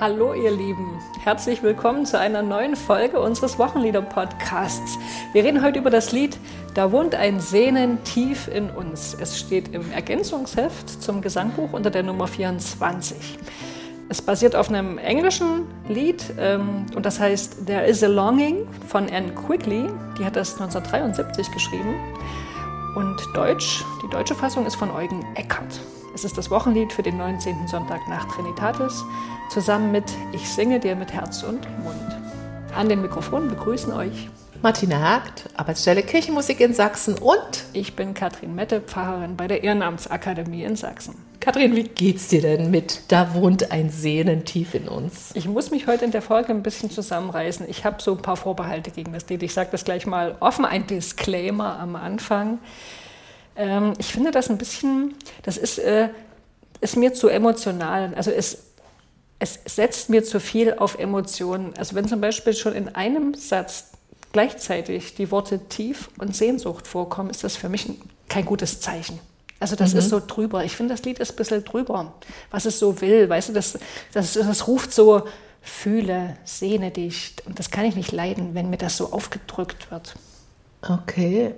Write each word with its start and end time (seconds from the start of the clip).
Hallo 0.00 0.32
ihr 0.32 0.50
Lieben, 0.50 0.98
herzlich 1.22 1.62
willkommen 1.62 2.06
zu 2.06 2.18
einer 2.18 2.40
neuen 2.40 2.74
Folge 2.74 3.20
unseres 3.20 3.58
Wochenlieder-Podcasts. 3.58 4.98
Wir 5.34 5.44
reden 5.44 5.62
heute 5.62 5.78
über 5.78 5.90
das 5.90 6.10
Lied 6.10 6.38
Da 6.72 6.90
wohnt 6.90 7.14
ein 7.14 7.38
Sehnen 7.38 8.02
tief 8.02 8.48
in 8.48 8.70
uns. 8.70 9.12
Es 9.12 9.38
steht 9.38 9.74
im 9.74 9.92
Ergänzungsheft 9.92 10.88
zum 11.02 11.20
Gesangbuch 11.20 11.74
unter 11.74 11.90
der 11.90 12.02
Nummer 12.02 12.28
24. 12.28 13.38
Es 14.08 14.22
basiert 14.22 14.56
auf 14.56 14.70
einem 14.70 14.96
englischen 14.96 15.66
Lied 15.86 16.24
ähm, 16.38 16.86
und 16.96 17.04
das 17.04 17.20
heißt 17.20 17.66
There 17.66 17.84
is 17.84 18.02
a 18.02 18.08
Longing 18.08 18.66
von 18.88 19.06
Anne 19.10 19.34
Quigley. 19.34 19.86
Die 20.18 20.24
hat 20.24 20.34
das 20.34 20.54
1973 20.54 21.52
geschrieben. 21.52 21.94
Und 22.96 23.20
Deutsch, 23.34 23.84
die 24.02 24.08
deutsche 24.08 24.34
Fassung 24.34 24.64
ist 24.64 24.76
von 24.76 24.90
Eugen 24.90 25.22
Eckert. 25.34 25.78
Es 26.12 26.24
ist 26.24 26.36
das 26.36 26.50
Wochenlied 26.50 26.92
für 26.92 27.02
den 27.02 27.16
19. 27.18 27.68
Sonntag 27.68 28.08
nach 28.08 28.26
Trinitatis, 28.34 29.04
zusammen 29.48 29.92
mit 29.92 30.04
Ich 30.32 30.48
singe 30.48 30.80
dir 30.80 30.96
mit 30.96 31.12
Herz 31.12 31.44
und 31.44 31.60
Mund. 31.84 32.18
An 32.74 32.88
den 32.88 33.00
Mikrofonen 33.00 33.48
begrüßen 33.48 33.92
euch 33.92 34.28
Martina 34.60 35.00
Hagt, 35.00 35.48
Arbeitsstelle 35.56 36.02
Kirchenmusik 36.02 36.60
in 36.60 36.74
Sachsen 36.74 37.16
und 37.16 37.64
ich 37.72 37.94
bin 37.94 38.12
Katrin 38.12 38.54
Mette, 38.54 38.80
Pfarrerin 38.80 39.36
bei 39.36 39.46
der 39.46 39.62
Ehrenamtsakademie 39.62 40.64
in 40.64 40.76
Sachsen. 40.76 41.14
Katrin, 41.38 41.74
wie 41.74 41.84
geht's 41.84 42.28
dir 42.28 42.42
denn 42.42 42.70
mit 42.70 43.00
Da 43.08 43.32
wohnt 43.32 43.72
ein 43.72 43.88
Sehnen 43.88 44.44
tief 44.44 44.74
in 44.74 44.88
uns? 44.88 45.30
Ich 45.34 45.48
muss 45.48 45.70
mich 45.70 45.86
heute 45.86 46.04
in 46.04 46.10
der 46.10 46.20
Folge 46.22 46.50
ein 46.50 46.62
bisschen 46.62 46.90
zusammenreißen. 46.90 47.66
Ich 47.70 47.84
habe 47.86 48.02
so 48.02 48.12
ein 48.12 48.20
paar 48.20 48.36
Vorbehalte 48.36 48.90
gegen 48.90 49.12
das 49.12 49.26
Lied. 49.30 49.42
Ich 49.42 49.54
sage 49.54 49.70
das 49.72 49.84
gleich 49.84 50.06
mal 50.06 50.36
offen, 50.40 50.66
ein 50.66 50.86
Disclaimer 50.86 51.78
am 51.78 51.96
Anfang. 51.96 52.58
Ähm, 53.56 53.94
ich 53.98 54.12
finde 54.12 54.30
das 54.30 54.50
ein 54.50 54.58
bisschen, 54.58 55.14
das 55.42 55.56
ist, 55.56 55.78
äh, 55.78 56.08
ist 56.80 56.96
mir 56.96 57.12
zu 57.12 57.28
emotional. 57.28 58.14
Also 58.14 58.30
es, 58.30 58.58
es 59.38 59.60
setzt 59.66 60.10
mir 60.10 60.24
zu 60.24 60.40
viel 60.40 60.74
auf 60.74 60.98
Emotionen. 60.98 61.74
Also 61.76 61.94
wenn 61.94 62.08
zum 62.08 62.20
Beispiel 62.20 62.54
schon 62.54 62.74
in 62.74 62.88
einem 62.94 63.34
Satz 63.34 63.92
gleichzeitig 64.32 65.14
die 65.14 65.30
Worte 65.30 65.58
tief 65.68 66.08
und 66.18 66.36
Sehnsucht 66.36 66.86
vorkommen, 66.86 67.30
ist 67.30 67.44
das 67.44 67.56
für 67.56 67.68
mich 67.68 67.88
kein 68.28 68.44
gutes 68.44 68.80
Zeichen. 68.80 69.18
Also 69.58 69.76
das 69.76 69.92
mhm. 69.92 69.98
ist 69.98 70.08
so 70.08 70.22
drüber. 70.26 70.64
Ich 70.64 70.76
finde, 70.76 70.94
das 70.94 71.04
Lied 71.04 71.18
ist 71.18 71.32
ein 71.32 71.36
bisschen 71.36 71.64
drüber, 71.64 72.14
was 72.50 72.64
es 72.64 72.78
so 72.78 73.00
will. 73.00 73.28
Weißt 73.28 73.50
du, 73.50 73.52
das, 73.52 73.78
das, 74.12 74.34
das 74.34 74.66
ruft 74.66 74.92
so, 74.92 75.26
fühle, 75.60 76.36
sehne 76.44 76.90
dich. 76.90 77.34
Und 77.44 77.58
das 77.58 77.70
kann 77.70 77.84
ich 77.84 77.94
nicht 77.94 78.12
leiden, 78.12 78.54
wenn 78.54 78.70
mir 78.70 78.78
das 78.78 78.96
so 78.96 79.12
aufgedrückt 79.12 79.90
wird. 79.90 80.14
Okay 80.82 81.54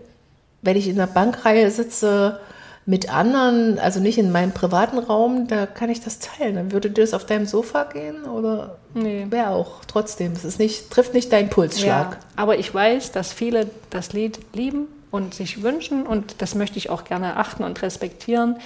wenn 0.62 0.76
ich 0.76 0.88
in 0.88 0.96
der 0.96 1.06
Bankreihe 1.06 1.70
sitze 1.70 2.40
mit 2.84 3.12
anderen, 3.12 3.78
also 3.78 4.00
nicht 4.00 4.18
in 4.18 4.32
meinem 4.32 4.52
privaten 4.52 4.98
Raum, 4.98 5.46
da 5.46 5.66
kann 5.66 5.90
ich 5.90 6.00
das 6.00 6.18
teilen. 6.18 6.56
Dann 6.56 6.72
würde 6.72 6.90
dir 6.90 7.02
das 7.02 7.14
auf 7.14 7.24
deinem 7.26 7.46
Sofa 7.46 7.84
gehen 7.84 8.24
oder 8.24 8.78
nee. 8.94 9.26
wäre 9.30 9.50
auch 9.50 9.84
trotzdem. 9.86 10.32
Es 10.32 10.44
ist 10.44 10.58
nicht, 10.58 10.90
trifft 10.90 11.14
nicht 11.14 11.32
deinen 11.32 11.48
Pulsschlag. 11.48 12.12
Ja, 12.12 12.18
aber 12.34 12.58
ich 12.58 12.72
weiß, 12.72 13.12
dass 13.12 13.32
viele 13.32 13.70
das 13.90 14.12
Lied 14.12 14.40
lieben 14.52 14.86
und 15.12 15.34
sich 15.34 15.62
wünschen 15.62 16.06
und 16.06 16.36
das 16.38 16.54
möchte 16.54 16.78
ich 16.78 16.90
auch 16.90 17.04
gerne 17.04 17.36
achten 17.36 17.62
und 17.62 17.82
respektieren. 17.82 18.56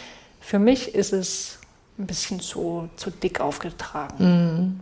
Für 0.40 0.58
mich 0.58 0.94
ist 0.94 1.12
es 1.12 1.58
ein 1.98 2.06
bisschen 2.06 2.40
zu, 2.40 2.88
zu 2.96 3.10
dick 3.10 3.40
aufgetragen. 3.40 4.16
Mhm. 4.18 4.80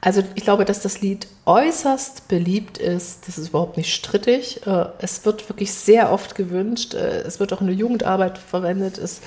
Also 0.00 0.22
ich 0.34 0.44
glaube, 0.44 0.64
dass 0.64 0.80
das 0.82 1.00
Lied 1.00 1.26
äußerst 1.46 2.28
beliebt 2.28 2.78
ist. 2.78 3.26
Das 3.26 3.38
ist 3.38 3.48
überhaupt 3.48 3.76
nicht 3.76 3.94
strittig. 3.94 4.66
Äh, 4.66 4.86
es 4.98 5.24
wird 5.24 5.48
wirklich 5.48 5.72
sehr 5.72 6.12
oft 6.12 6.34
gewünscht. 6.34 6.94
Äh, 6.94 7.22
es 7.22 7.40
wird 7.40 7.52
auch 7.52 7.60
in 7.60 7.68
der 7.68 7.76
Jugendarbeit 7.76 8.38
verwendet. 8.38 8.98
Es, 8.98 9.20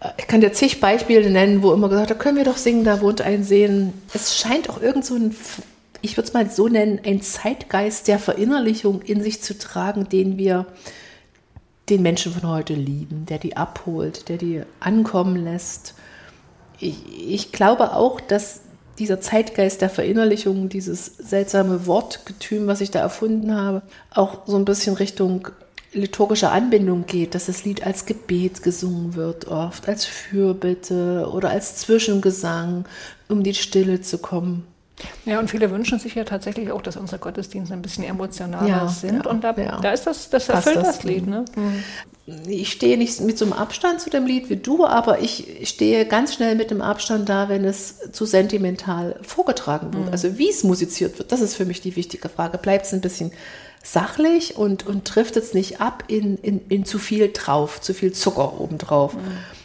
äh, 0.00 0.08
ich 0.16 0.26
kann 0.26 0.40
dir 0.40 0.52
zig 0.52 0.80
Beispiele 0.80 1.30
nennen, 1.30 1.62
wo 1.62 1.72
immer 1.72 1.88
gesagt, 1.88 2.10
da 2.10 2.14
können 2.14 2.36
wir 2.36 2.44
doch 2.44 2.56
singen, 2.56 2.84
da 2.84 3.00
wohnt 3.00 3.22
ein 3.22 3.44
Sehen. 3.44 3.92
Es 4.12 4.36
scheint 4.36 4.68
auch 4.68 4.82
irgend 4.82 5.04
so 5.04 5.14
ein, 5.14 5.36
ich 6.02 6.16
würde 6.16 6.26
es 6.26 6.34
mal 6.34 6.50
so 6.50 6.66
nennen, 6.68 7.00
ein 7.04 7.22
Zeitgeist 7.22 8.08
der 8.08 8.18
Verinnerlichung 8.18 9.02
in 9.02 9.22
sich 9.22 9.40
zu 9.40 9.56
tragen, 9.56 10.08
den 10.08 10.36
wir 10.36 10.66
den 11.88 12.02
Menschen 12.02 12.32
von 12.32 12.50
heute 12.50 12.74
lieben, 12.74 13.26
der 13.26 13.38
die 13.38 13.56
abholt, 13.56 14.28
der 14.28 14.36
die 14.38 14.62
ankommen 14.80 15.44
lässt 15.44 15.94
ich, 16.78 16.96
ich 17.28 17.52
glaube 17.52 17.92
auch, 17.94 18.20
dass 18.20 18.60
dieser 18.98 19.20
Zeitgeist 19.20 19.82
der 19.82 19.90
Verinnerlichung, 19.90 20.68
dieses 20.68 21.16
seltsame 21.18 21.86
Wortgetüm, 21.86 22.66
was 22.66 22.80
ich 22.80 22.90
da 22.90 23.00
erfunden 23.00 23.54
habe, 23.54 23.82
auch 24.10 24.46
so 24.46 24.56
ein 24.56 24.64
bisschen 24.64 24.96
Richtung 24.96 25.48
liturgische 25.92 26.50
Anbindung 26.50 27.06
geht, 27.06 27.34
dass 27.34 27.46
das 27.46 27.64
Lied 27.64 27.86
als 27.86 28.06
Gebet 28.06 28.62
gesungen 28.62 29.14
wird, 29.14 29.48
oft 29.48 29.88
als 29.88 30.04
Fürbitte 30.04 31.28
oder 31.32 31.50
als 31.50 31.76
Zwischengesang, 31.76 32.84
um 33.28 33.42
die 33.42 33.54
Stille 33.54 34.00
zu 34.00 34.18
kommen. 34.18 34.66
Ja, 35.26 35.38
und 35.38 35.50
viele 35.50 35.70
wünschen 35.70 35.98
sich 35.98 36.14
ja 36.14 36.24
tatsächlich 36.24 36.70
auch, 36.70 36.80
dass 36.80 36.96
unsere 36.96 37.18
Gottesdienste 37.18 37.74
ein 37.74 37.82
bisschen 37.82 38.04
emotionaler 38.04 38.68
ja, 38.68 38.88
sind. 38.88 39.24
Ja, 39.24 39.30
und 39.30 39.44
da, 39.44 39.54
ja. 39.56 39.78
da, 39.80 39.92
ist 39.92 40.06
das, 40.06 40.30
das 40.30 40.48
erfüllt 40.48 40.76
das, 40.76 40.96
das, 40.96 41.04
Lied. 41.04 41.26
Ne? 41.26 41.44
Mhm. 41.54 41.82
Ich 42.48 42.72
stehe 42.72 42.96
nicht 42.96 43.20
mit 43.20 43.36
so 43.36 43.44
einem 43.44 43.52
Abstand 43.52 44.00
zu 44.00 44.08
dem 44.08 44.24
Lied 44.24 44.48
wie 44.48 44.56
du, 44.56 44.86
aber 44.86 45.20
ich 45.20 45.68
stehe 45.68 46.06
ganz 46.06 46.34
schnell 46.34 46.54
mit 46.54 46.70
dem 46.70 46.80
Abstand 46.80 47.28
da, 47.28 47.48
wenn 47.48 47.64
es 47.64 48.10
zu 48.12 48.24
sentimental 48.24 49.20
vorgetragen 49.22 49.92
wird. 49.92 50.06
Mhm. 50.06 50.12
Also 50.12 50.38
wie 50.38 50.48
es 50.48 50.64
musiziert 50.64 51.18
wird, 51.18 51.30
das 51.30 51.40
ist 51.40 51.54
für 51.54 51.66
mich 51.66 51.82
die 51.82 51.94
wichtige 51.94 52.28
Frage. 52.28 52.56
Bleibt 52.56 52.86
es 52.86 52.94
ein 52.94 53.02
bisschen 53.02 53.32
sachlich 53.82 54.56
und, 54.56 54.86
und 54.86 55.04
trifft 55.04 55.36
es 55.36 55.54
nicht 55.54 55.80
ab 55.80 56.04
in, 56.08 56.38
in, 56.38 56.60
in 56.68 56.84
zu 56.84 56.98
viel 56.98 57.30
drauf, 57.32 57.80
zu 57.80 57.92
viel 57.92 58.12
Zucker 58.12 58.60
obendrauf. 58.60 59.14
Mhm. 59.14 59.20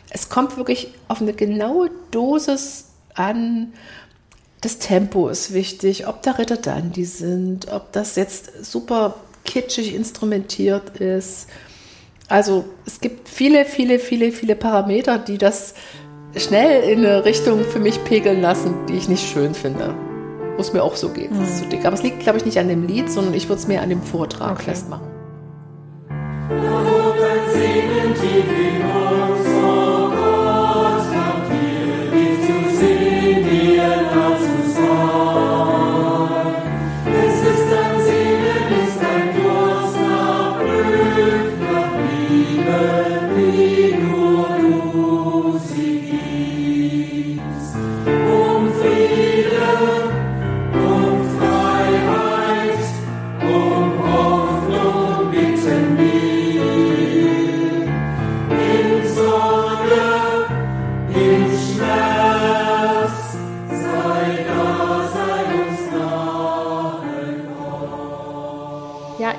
Es 0.09 0.27
kommt 0.27 0.57
wirklich 0.57 0.89
auf 1.07 1.21
eine 1.21 1.33
genaue 1.33 1.89
Dosis 2.11 2.89
an, 3.15 3.73
das 4.61 4.77
Tempo 4.77 5.27
ist 5.27 5.53
wichtig, 5.53 6.07
ob 6.07 6.21
da 6.21 6.31
Ritterdandi 6.31 7.03
sind, 7.03 7.71
ob 7.71 7.91
das 7.91 8.15
jetzt 8.15 8.63
super 8.63 9.15
kitschig 9.43 9.95
instrumentiert 9.95 10.97
ist. 10.97 11.47
Also 12.29 12.65
es 12.85 13.01
gibt 13.01 13.27
viele, 13.27 13.65
viele, 13.65 13.97
viele, 13.97 14.31
viele 14.31 14.55
Parameter, 14.55 15.17
die 15.17 15.39
das 15.39 15.73
schnell 16.37 16.89
in 16.89 16.99
eine 16.99 17.25
Richtung 17.25 17.63
für 17.65 17.79
mich 17.79 18.03
pegeln 18.03 18.41
lassen, 18.41 18.85
die 18.87 18.93
ich 18.93 19.09
nicht 19.09 19.27
schön 19.27 19.55
finde. 19.55 19.95
Es 20.57 20.73
mir 20.73 20.83
auch 20.83 20.95
so 20.95 21.09
geht. 21.09 21.31
Das 21.31 21.49
ist 21.49 21.57
zu 21.63 21.65
dick. 21.65 21.85
Aber 21.85 21.95
es 21.95 22.03
liegt, 22.03 22.19
glaube 22.19 22.37
ich, 22.37 22.45
nicht 22.45 22.59
an 22.59 22.67
dem 22.67 22.85
Lied, 22.85 23.09
sondern 23.09 23.33
ich 23.33 23.49
würde 23.49 23.59
es 23.59 23.67
mehr 23.67 23.81
an 23.81 23.89
dem 23.89 24.03
Vortrag 24.03 24.51
okay. 24.51 24.65
festmachen. 24.65 25.07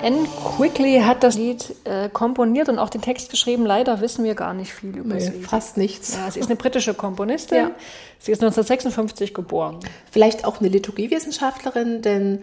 Anne 0.03 0.27
Quigley 0.57 1.01
hat 1.01 1.23
das 1.23 1.37
Lied 1.37 1.77
äh, 1.85 2.09
komponiert 2.09 2.69
und 2.69 2.81
auch 2.81 2.91
den 2.91 3.03
Text 3.03 3.31
geschrieben. 3.31 3.65
Leider 3.65 4.01
wissen 4.01 4.25
wir 4.25 4.35
gar 4.35 4.53
nicht 4.53 4.73
viel 4.73 4.97
über 4.97 5.15
nee, 5.15 5.21
sie. 5.21 5.31
Fast 5.43 5.77
nichts. 5.77 6.17
Ja, 6.17 6.29
sie 6.29 6.41
ist 6.41 6.47
eine 6.47 6.57
britische 6.57 6.93
Komponistin. 6.93 7.59
Ja. 7.59 7.71
Sie 8.19 8.33
ist 8.33 8.43
1956 8.43 9.33
geboren. 9.33 9.79
Vielleicht 10.11 10.45
auch 10.45 10.59
eine 10.59 10.69
Liturgiewissenschaftlerin, 10.69 12.03
denn 12.03 12.43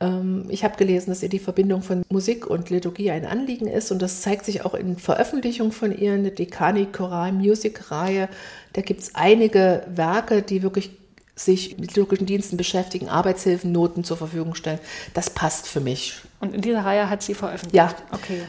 ähm, 0.00 0.46
ich 0.50 0.64
habe 0.64 0.76
gelesen, 0.76 1.10
dass 1.10 1.22
ihr 1.22 1.30
die 1.30 1.38
Verbindung 1.38 1.80
von 1.80 2.02
Musik 2.10 2.46
und 2.46 2.68
Liturgie 2.68 3.10
ein 3.10 3.24
Anliegen 3.24 3.66
ist 3.68 3.90
und 3.90 4.02
das 4.02 4.20
zeigt 4.20 4.44
sich 4.44 4.66
auch 4.66 4.74
in 4.74 4.98
Veröffentlichungen 4.98 5.72
von 5.72 5.96
ihr, 5.96 6.12
eine 6.12 6.30
Dekani 6.30 6.86
Choral 6.92 7.32
Music 7.32 7.90
Reihe. 7.90 8.28
Da 8.74 8.82
gibt 8.82 9.00
es 9.00 9.14
einige 9.14 9.82
Werke, 9.88 10.42
die 10.42 10.62
wirklich 10.62 10.90
sich 11.38 11.78
mit 11.78 11.90
liturgischen 11.90 12.26
Diensten 12.26 12.56
beschäftigen, 12.56 13.08
Arbeitshilfen, 13.08 13.72
Noten 13.72 14.04
zur 14.04 14.16
Verfügung 14.16 14.54
stellen. 14.54 14.80
Das 15.14 15.30
passt 15.30 15.68
für 15.68 15.80
mich. 15.80 16.16
Und 16.40 16.54
in 16.54 16.60
dieser 16.60 16.84
Reihe 16.84 17.08
hat 17.08 17.22
sie 17.22 17.34
veröffentlicht? 17.34 17.74
Ja. 17.74 17.90
Okay. 18.12 18.42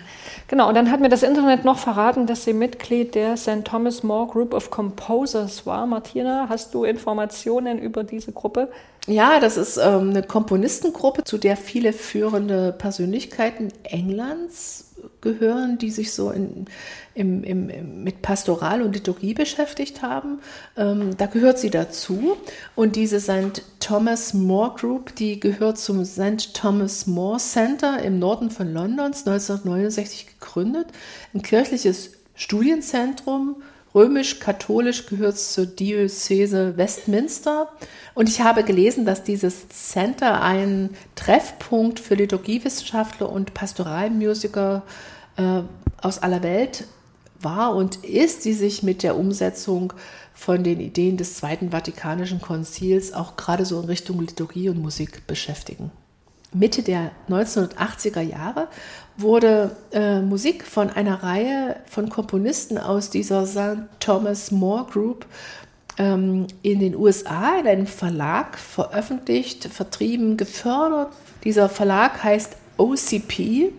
Genau, 0.47 0.67
und 0.67 0.75
dann 0.75 0.91
hat 0.91 0.99
mir 0.99 1.09
das 1.09 1.23
Internet 1.23 1.65
noch 1.65 1.77
verraten, 1.77 2.27
dass 2.27 2.43
sie 2.43 2.53
Mitglied 2.53 3.15
der 3.15 3.37
St. 3.37 3.63
Thomas 3.63 4.03
More 4.03 4.27
Group 4.27 4.53
of 4.53 4.71
Composers 4.71 5.65
war. 5.65 5.85
Martina, 5.85 6.47
hast 6.49 6.73
du 6.73 6.83
Informationen 6.83 7.79
über 7.79 8.03
diese 8.03 8.31
Gruppe? 8.31 8.69
Ja, 9.07 9.39
das 9.39 9.57
ist 9.57 9.77
ähm, 9.77 10.11
eine 10.11 10.23
Komponistengruppe, 10.23 11.23
zu 11.23 11.37
der 11.37 11.57
viele 11.57 11.93
führende 11.93 12.73
Persönlichkeiten 12.73 13.69
Englands 13.83 14.88
gehören, 15.21 15.77
die 15.77 15.91
sich 15.91 16.13
so 16.13 16.31
in, 16.31 16.65
im, 17.13 17.43
im, 17.43 18.03
mit 18.03 18.21
Pastoral 18.21 18.81
und 18.81 18.93
Liturgie 18.93 19.33
beschäftigt 19.33 20.01
haben. 20.01 20.39
Ähm, 20.77 21.17
da 21.17 21.25
gehört 21.25 21.59
sie 21.59 21.69
dazu. 21.69 22.37
Und 22.75 22.95
diese 22.95 23.19
St. 23.19 23.63
Thomas 23.79 24.33
More 24.33 24.75
Group, 24.75 25.15
die 25.15 25.39
gehört 25.39 25.77
zum 25.77 26.05
St. 26.05 26.53
Thomas 26.53 27.07
More 27.07 27.39
Center 27.39 28.01
im 28.01 28.19
Norden 28.19 28.51
von 28.51 28.73
Londons, 28.73 29.25
1969 29.27 30.39
gegründet. 30.39 30.87
Ein 31.33 31.41
kirchliches 31.41 32.11
Studienzentrum 32.35 33.57
Römisch-katholisch 33.99 35.07
gehört 35.07 35.35
es 35.35 35.51
zur 35.51 35.65
Diözese 35.65 36.77
Westminster. 36.77 37.67
Und 38.13 38.29
ich 38.29 38.39
habe 38.39 38.63
gelesen, 38.63 39.05
dass 39.05 39.25
dieses 39.25 39.67
Center 39.67 40.41
ein 40.41 40.91
Treffpunkt 41.15 41.99
für 41.99 42.15
Liturgiewissenschaftler 42.15 43.29
und 43.29 43.53
Pastoralmusiker 43.53 44.83
äh, 45.35 45.63
aus 46.01 46.19
aller 46.19 46.43
Welt 46.43 46.85
war 47.41 47.75
und 47.75 47.97
ist, 48.05 48.45
die 48.45 48.53
sich 48.53 48.83
mit 48.83 49.03
der 49.03 49.17
Umsetzung 49.17 49.91
von 50.33 50.63
den 50.63 50.79
Ideen 50.79 51.17
des 51.17 51.35
Zweiten 51.35 51.71
Vatikanischen 51.71 52.39
Konzils 52.39 53.11
auch 53.11 53.35
gerade 53.35 53.65
so 53.65 53.81
in 53.81 53.85
Richtung 53.85 54.21
Liturgie 54.21 54.69
und 54.69 54.81
Musik 54.81 55.27
beschäftigen. 55.27 55.91
Mitte 56.53 56.83
der 56.83 57.11
1980er 57.29 58.21
Jahre 58.21 58.69
wurde 59.21 59.75
äh, 59.91 60.21
Musik 60.21 60.65
von 60.65 60.89
einer 60.89 61.23
Reihe 61.23 61.77
von 61.87 62.09
Komponisten 62.09 62.77
aus 62.77 63.09
dieser 63.09 63.45
St. 63.45 63.83
Thomas 63.99 64.51
More 64.51 64.85
Group 64.89 65.25
ähm, 65.97 66.47
in 66.63 66.79
den 66.79 66.95
USA 66.95 67.59
in 67.59 67.67
einem 67.67 67.87
Verlag 67.87 68.57
veröffentlicht, 68.57 69.65
vertrieben, 69.65 70.37
gefördert. 70.37 71.09
Dieser 71.43 71.69
Verlag 71.69 72.23
heißt 72.23 72.55
OCP. 72.77 73.71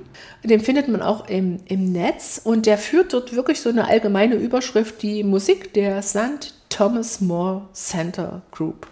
Den 0.45 0.61
findet 0.61 0.89
man 0.89 1.03
auch 1.03 1.29
im, 1.29 1.59
im 1.67 1.93
Netz 1.93 2.41
und 2.43 2.67
der 2.67 2.79
führt 2.79 3.13
dort 3.13 3.35
wirklich 3.35 3.61
so 3.61 3.71
eine 3.71 3.89
allgemeine 3.89 4.37
Überschrift, 4.37 5.03
die 5.03 5.25
Musik 5.25 5.75
der 5.75 6.03
St. 6.03 6.55
Thomas 6.69 7.21
More 7.21 7.63
Center 7.73 8.43
Group. 8.51 8.87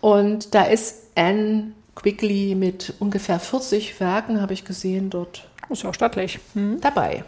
Und 0.00 0.54
da 0.54 0.64
ist 0.64 1.02
Anne 1.14 1.72
Quigley 1.94 2.54
mit 2.54 2.94
ungefähr 2.98 3.38
40 3.38 4.00
Werken, 4.00 4.40
habe 4.40 4.52
ich 4.52 4.64
gesehen, 4.64 5.10
dort. 5.10 5.48
Ist 5.68 5.82
ja 5.82 5.90
auch 5.90 5.94
stattlich. 5.94 6.38
Hm. 6.54 6.80
Dabei. 6.80 7.24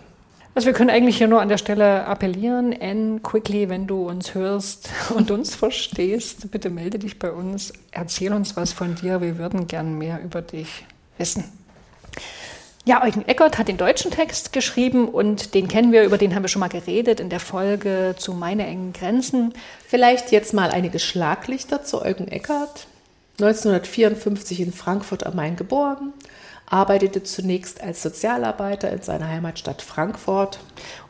Also 0.54 0.66
wir 0.66 0.72
können 0.72 0.88
eigentlich 0.88 1.18
hier 1.18 1.28
nur 1.28 1.42
an 1.42 1.50
der 1.50 1.58
Stelle 1.58 2.06
appellieren, 2.06 2.74
Anne 2.80 3.20
Quickly, 3.20 3.68
wenn 3.68 3.86
du 3.86 4.08
uns 4.08 4.34
hörst 4.34 4.88
und 5.14 5.30
uns 5.30 5.54
verstehst, 5.54 6.50
bitte 6.50 6.70
melde 6.70 6.98
dich 6.98 7.18
bei 7.18 7.30
uns, 7.30 7.74
erzähl 7.90 8.32
uns 8.32 8.56
was 8.56 8.72
von 8.72 8.94
dir, 8.94 9.20
wir 9.20 9.36
würden 9.36 9.66
gern 9.66 9.98
mehr 9.98 10.22
über 10.22 10.40
dich 10.40 10.86
wissen. 11.18 11.44
Ja, 12.86 13.02
Eugen 13.02 13.26
Eckert 13.26 13.58
hat 13.58 13.68
den 13.68 13.76
deutschen 13.76 14.12
Text 14.12 14.52
geschrieben 14.52 15.08
und 15.08 15.54
den 15.54 15.68
kennen 15.68 15.92
wir, 15.92 16.04
über 16.04 16.18
den 16.18 16.34
haben 16.34 16.44
wir 16.44 16.48
schon 16.48 16.60
mal 16.60 16.68
geredet 16.68 17.20
in 17.20 17.28
der 17.28 17.40
Folge 17.40 18.14
zu 18.16 18.32
Meine 18.32 18.64
engen 18.64 18.92
Grenzen. 18.92 19.52
Vielleicht 19.86 20.30
jetzt 20.30 20.54
mal 20.54 20.70
einige 20.70 21.00
Schlaglichter 21.00 21.82
zu 21.82 22.00
Eugen 22.00 22.28
Eckert. 22.28 22.86
1954 23.40 24.60
in 24.60 24.72
Frankfurt 24.72 25.26
am 25.26 25.36
Main 25.36 25.56
geboren, 25.56 26.14
arbeitete 26.68 27.22
zunächst 27.22 27.80
als 27.80 28.02
Sozialarbeiter 28.02 28.90
in 28.90 29.02
seiner 29.02 29.28
Heimatstadt 29.28 29.82
Frankfurt. 29.82 30.58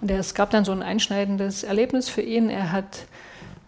Und 0.01 0.11
es 0.11 0.35
gab 0.35 0.51
dann 0.51 0.65
so 0.65 0.73
ein 0.73 0.83
einschneidendes 0.83 1.65
Erlebnis 1.65 2.09
für 2.09 2.23
ihn. 2.23 2.51
Er 2.51 2.73
hat 2.73 3.07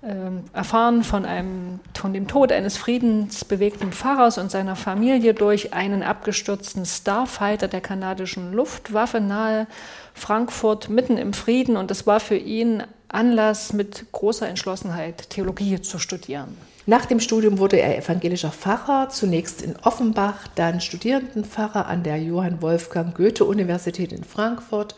ähm, 0.02 0.44
erfahren 0.52 1.02
von, 1.02 1.25
einem, 1.25 1.81
von 1.93 2.12
dem 2.12 2.29
Tod 2.29 2.52
eines 2.52 2.76
friedensbewegten 2.76 3.93
Pfarrers 3.93 4.38
und 4.38 4.50
seiner 4.50 4.76
Familie 4.76 5.35
durch 5.35 5.75
einen 5.75 6.02
abgestürzten 6.02 6.87
Starfighter 6.87 7.67
der 7.67 7.81
kanadischen 7.81 8.52
Luftwaffe 8.52 9.20
nahe 9.20 9.67
Frankfurt 10.14 10.88
mitten 10.88 11.19
im 11.19 11.32
Frieden. 11.32 11.76
Und 11.76 11.90
es 11.90 12.06
war 12.06 12.20
für 12.20 12.37
ihn 12.37 12.85
Anlass, 13.08 13.73
mit 13.73 14.12
großer 14.12 14.46
Entschlossenheit 14.49 15.31
Theologie 15.31 15.81
zu 15.81 15.99
studieren. 15.99 16.56
Nach 16.88 17.05
dem 17.05 17.20
Studium 17.20 17.58
wurde 17.58 17.79
er 17.79 17.99
evangelischer 17.99 18.50
Pfarrer, 18.50 19.11
zunächst 19.11 19.61
in 19.61 19.76
Offenbach, 19.76 20.49
dann 20.55 20.81
Studierendenpfarrer 20.81 21.87
an 21.87 22.02
der 22.02 22.17
Johann 22.17 22.62
Wolfgang 22.62 23.14
Goethe 23.14 23.44
Universität 23.44 24.11
in 24.11 24.25
Frankfurt. 24.25 24.94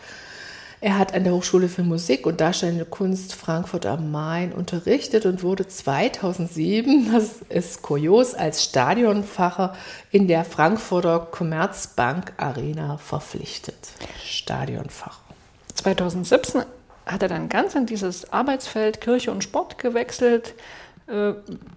Er 0.81 0.97
hat 0.97 1.15
an 1.15 1.25
der 1.25 1.35
Hochschule 1.35 1.69
für 1.69 1.83
Musik 1.83 2.27
und 2.27 2.41
Darstellende 2.41 2.85
Kunst 2.85 3.35
Frankfurt 3.35 3.87
am 3.87 4.13
Main 4.13 4.53
unterrichtet 4.53 5.27
und 5.27 5.43
wurde 5.43 5.67
2007, 5.67 7.11
das 7.13 7.41
ist 7.49 7.83
kurios, 7.83 8.35
als 8.35 8.63
Stadionpfarrer 8.63 9.75
in 10.13 10.29
der 10.29 10.45
Frankfurter 10.45 11.27
Commerzbank 11.29 12.35
Arena 12.37 12.99
verpflichtet. 12.99 13.75
Stadionpfarrer. 14.25 15.19
2017 15.75 16.63
hat 17.05 17.23
er 17.23 17.29
dann 17.29 17.49
ganz 17.49 17.75
in 17.75 17.87
dieses 17.87 18.33
Arbeitsfeld 18.33 19.01
Kirche 19.01 19.33
und 19.33 19.43
Sport 19.43 19.79
gewechselt 19.79 20.55
äh, 21.07 21.33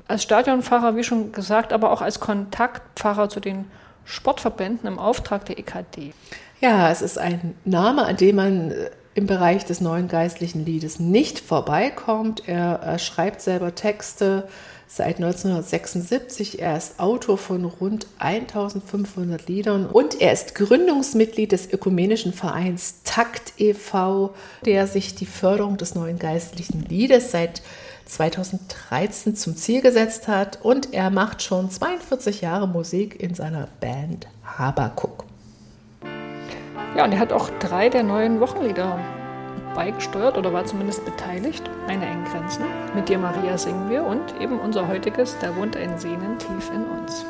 als 0.08 0.24
Stadionpfarrer, 0.24 0.96
wie 0.96 1.04
schon 1.04 1.32
gesagt, 1.32 1.74
aber 1.74 1.92
auch 1.92 2.02
als 2.02 2.20
Kontaktpfarrer 2.20 3.30
zu 3.30 3.40
den 3.40 3.66
Sportverbänden 4.06 4.88
im 4.88 5.00
Auftrag 5.00 5.46
der 5.46 5.58
EKD. 5.60 6.14
Ja, 6.60 6.90
es 6.92 7.02
ist 7.02 7.18
ein 7.18 7.56
Name, 7.66 8.06
an 8.06 8.18
dem 8.18 8.36
man 8.36 8.72
äh, 8.72 8.90
im 9.16 9.28
Bereich 9.28 9.66
des 9.66 9.82
neuen 9.82 10.08
geistlichen 10.08 10.66
Liedes 10.66 11.00
nicht 11.00 11.40
vorbeikommt. 11.40 12.48
Er, 12.48 12.80
er 12.82 13.00
schreibt 13.00 13.42
selber 13.42 13.76
Texte 13.76 14.48
seit 14.88 15.18
1976. 15.18 16.60
Er 16.60 16.78
ist 16.78 17.00
Autor 17.00 17.38
von 17.38 17.66
rund 17.66 18.08
1500 18.20 19.48
Liedern 19.48 19.88
und 19.88 20.22
er 20.22 20.34
ist 20.34 20.56
Gründungsmitglied 20.56 21.52
des 21.52 21.72
ökumenischen 21.72 22.34
Vereins 22.34 23.02
Takt 23.04 23.54
e.V., 23.58 24.34
der 24.66 24.88
sich 24.88 25.16
die 25.16 25.26
Förderung 25.26 25.78
des 25.78 25.96
neuen 25.96 26.20
geistlichen 26.20 26.86
Liedes 26.88 27.32
seit 27.32 27.62
2013 28.06 29.36
zum 29.36 29.56
Ziel 29.56 29.82
gesetzt 29.82 30.28
hat 30.28 30.60
und 30.64 30.94
er 30.94 31.10
macht 31.10 31.42
schon 31.42 31.70
42 31.70 32.42
Jahre 32.42 32.68
Musik 32.68 33.20
in 33.22 33.36
seiner 33.36 33.68
Band 33.80 34.28
Habakuk. 34.44 35.26
Ja, 36.96 37.06
und 37.06 37.12
er 37.12 37.20
hat 37.20 37.34
auch 37.34 37.50
drei 37.60 37.90
der 37.90 38.04
neuen 38.04 38.40
Wochenlieder 38.40 39.00
beigesteuert 39.74 40.38
oder 40.38 40.54
war 40.54 40.66
zumindest 40.66 41.04
beteiligt. 41.06 41.64
Meine 41.88 42.06
engen. 42.06 42.24
Mit 42.96 43.10
dir, 43.10 43.18
Maria, 43.18 43.58
singen 43.58 43.90
wir 43.90 44.04
und 44.04 44.22
eben 44.40 44.60
unser 44.60 44.88
heutiges 44.88 45.36
Da 45.40 45.56
wohnt 45.56 45.76
ein 45.76 45.98
Sehnen 45.98 46.38
tief 46.38 46.72
in 46.74 46.84
uns. 46.86 47.26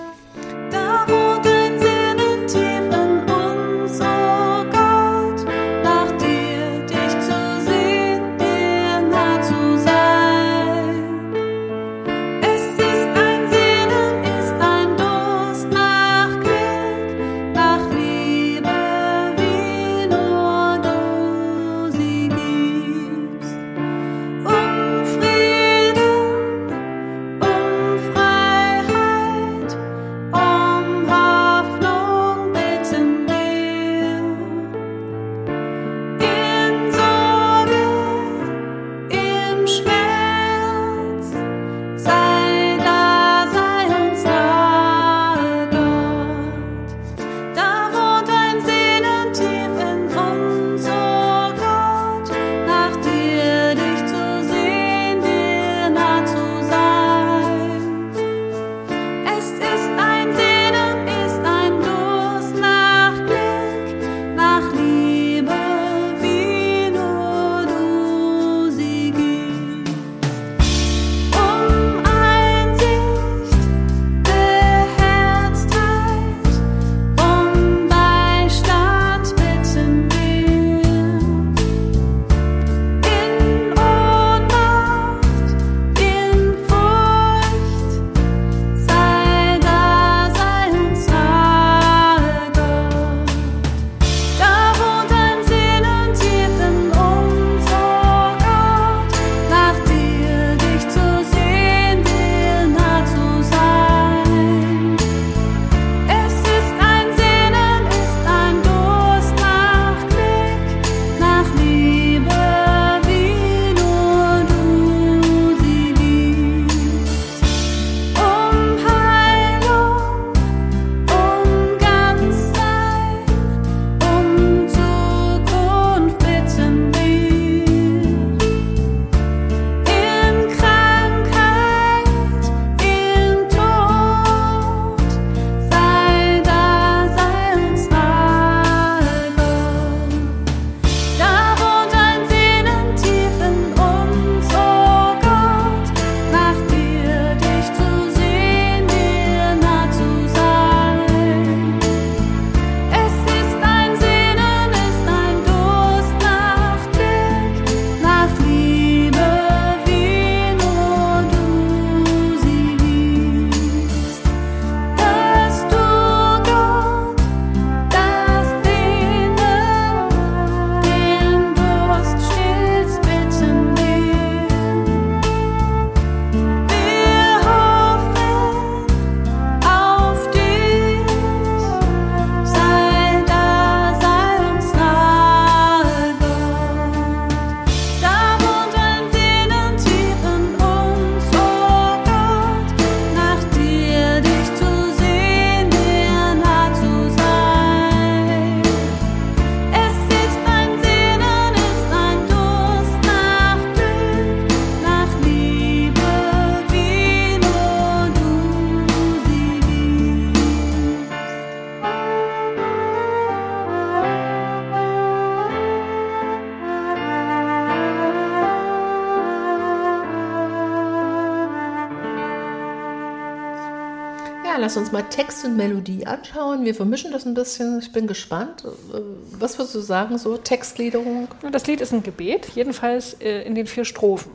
Lass 224.74 224.78
uns 224.86 224.92
mal 224.92 225.04
Text 225.04 225.46
und 225.46 225.56
Melodie 225.56 226.08
anschauen. 226.08 226.66
Wir 226.66 226.74
vermischen 226.74 227.12
das 227.12 227.28
ein 227.28 227.36
bisschen. 227.36 227.78
Ich 227.78 227.92
bin 227.92 228.08
gespannt. 228.08 228.64
Äh, 228.66 228.98
was 229.38 229.60
würdest 229.60 229.76
du 229.76 229.82
sagen, 229.82 230.18
so 230.18 230.36
Textgliederung? 230.36 231.28
Das 231.52 231.68
Lied 231.68 231.80
ist 231.80 231.94
ein 231.94 232.02
Gebet, 232.02 232.50
jedenfalls 232.56 233.14
äh, 233.22 233.44
in 233.44 233.54
den 233.54 233.68
vier 233.68 233.86
Strophen. 233.86 234.32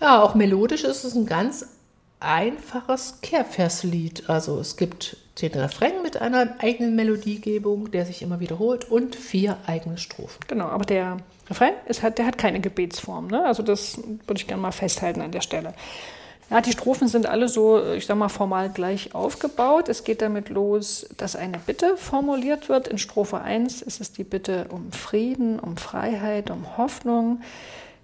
Ja, 0.00 0.22
auch 0.22 0.36
melodisch 0.36 0.84
ist 0.84 1.02
es 1.02 1.16
ein 1.16 1.26
ganz 1.26 1.66
einfaches 2.20 3.18
Kehrverslied. 3.22 4.30
Also 4.30 4.60
es 4.60 4.76
gibt 4.76 5.16
den 5.42 5.54
Refrain 5.54 6.00
mit 6.00 6.16
einer 6.22 6.54
eigenen 6.60 6.94
Melodiegebung, 6.94 7.90
der 7.90 8.06
sich 8.06 8.22
immer 8.22 8.38
wiederholt 8.38 8.88
und 8.88 9.16
vier 9.16 9.56
eigene 9.66 9.98
Strophen. 9.98 10.38
Genau, 10.46 10.66
aber 10.66 10.84
der 10.84 11.16
Refrain 11.50 11.74
ist, 11.88 12.04
der 12.04 12.24
hat 12.24 12.38
keine 12.38 12.60
Gebetsform. 12.60 13.26
Ne? 13.26 13.44
Also 13.44 13.64
das 13.64 13.98
würde 13.98 14.40
ich 14.40 14.46
gerne 14.46 14.62
mal 14.62 14.70
festhalten 14.70 15.22
an 15.22 15.32
der 15.32 15.40
Stelle. 15.40 15.74
Ja, 16.48 16.60
die 16.60 16.70
Strophen 16.70 17.08
sind 17.08 17.26
alle 17.26 17.48
so, 17.48 17.92
ich 17.92 18.06
sag 18.06 18.16
mal, 18.16 18.28
formal 18.28 18.70
gleich 18.70 19.14
aufgebaut. 19.14 19.88
Es 19.88 20.04
geht 20.04 20.22
damit 20.22 20.48
los, 20.48 21.08
dass 21.16 21.34
eine 21.34 21.58
Bitte 21.58 21.96
formuliert 21.96 22.68
wird. 22.68 22.86
In 22.86 22.98
Strophe 22.98 23.40
1 23.40 23.82
ist 23.82 24.00
es 24.00 24.12
die 24.12 24.22
Bitte 24.22 24.66
um 24.70 24.92
Frieden, 24.92 25.58
um 25.58 25.76
Freiheit, 25.76 26.50
um 26.50 26.76
Hoffnung. 26.76 27.40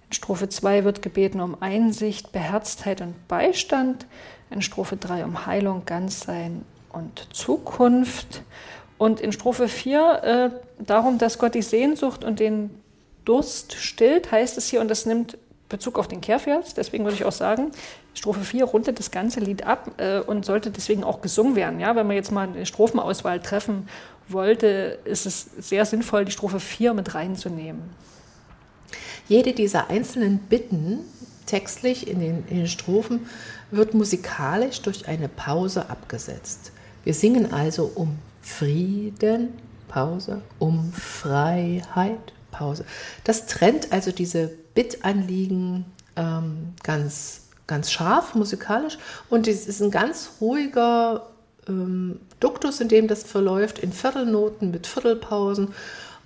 In 0.09 0.13
Strophe 0.13 0.49
2 0.49 0.83
wird 0.83 1.01
gebeten 1.01 1.39
um 1.39 1.55
Einsicht, 1.61 2.33
Beherztheit 2.33 2.99
und 2.99 3.27
Beistand. 3.29 4.05
In 4.51 4.61
Strophe 4.61 4.97
3 4.97 5.23
um 5.23 5.45
Heilung, 5.45 5.83
Ganzsein 5.85 6.65
und 6.91 7.33
Zukunft. 7.33 8.41
Und 8.97 9.21
in 9.21 9.31
Strophe 9.31 9.69
4 9.69 10.23
äh, 10.23 10.83
darum, 10.83 11.17
dass 11.17 11.39
Gott 11.39 11.55
die 11.55 11.61
Sehnsucht 11.61 12.25
und 12.25 12.41
den 12.41 12.71
Durst 13.23 13.73
stillt, 13.73 14.33
heißt 14.33 14.57
es 14.57 14.67
hier, 14.67 14.81
und 14.81 14.89
das 14.89 15.05
nimmt 15.05 15.37
Bezug 15.73 15.97
auf 15.97 16.07
den 16.07 16.21
Kehrvers. 16.21 16.75
Deswegen 16.75 17.03
würde 17.03 17.15
ich 17.15 17.25
auch 17.25 17.31
sagen, 17.31 17.71
Strophe 18.13 18.41
4 18.41 18.65
rundet 18.65 18.99
das 18.99 19.09
ganze 19.09 19.39
Lied 19.39 19.65
ab 19.65 19.91
äh, 19.97 20.19
und 20.19 20.45
sollte 20.45 20.69
deswegen 20.69 21.03
auch 21.03 21.21
gesungen 21.21 21.55
werden. 21.55 21.79
Ja, 21.79 21.95
wenn 21.95 22.05
man 22.05 22.15
jetzt 22.15 22.31
mal 22.31 22.47
eine 22.47 22.67
Strophenauswahl 22.67 23.39
treffen 23.41 23.89
wollte, 24.27 24.99
ist 25.03 25.25
es 25.25 25.49
sehr 25.57 25.85
sinnvoll, 25.85 26.25
die 26.25 26.31
Strophe 26.31 26.59
4 26.59 26.93
mit 26.93 27.15
reinzunehmen. 27.15 27.81
Jede 29.27 29.53
dieser 29.53 29.89
einzelnen 29.89 30.37
Bitten 30.37 30.99
textlich 31.47 32.07
in 32.07 32.19
den, 32.19 32.47
in 32.47 32.57
den 32.57 32.67
Strophen 32.67 33.27
wird 33.71 33.95
musikalisch 33.95 34.81
durch 34.83 35.07
eine 35.07 35.27
Pause 35.27 35.89
abgesetzt. 35.89 36.71
Wir 37.03 37.15
singen 37.15 37.51
also 37.51 37.91
um 37.95 38.19
Frieden, 38.43 39.49
Pause, 39.87 40.43
um 40.59 40.93
Freiheit, 40.93 42.33
Pause. 42.51 42.85
Das 43.23 43.47
trennt 43.47 43.91
also 43.91 44.11
diese 44.11 44.51
Bittanliegen 44.73 45.85
ähm, 46.15 46.73
ganz 46.83 47.41
ganz 47.65 47.91
scharf 47.91 48.35
musikalisch 48.35 48.97
und 49.29 49.47
es 49.47 49.67
ist 49.67 49.81
ein 49.81 49.91
ganz 49.91 50.31
ruhiger 50.41 51.27
ähm, 51.67 52.19
Duktus, 52.39 52.81
in 52.81 52.89
dem 52.89 53.07
das 53.07 53.23
verläuft, 53.23 53.79
in 53.79 53.93
Viertelnoten 53.93 54.71
mit 54.71 54.85
Viertelpausen 54.85 55.73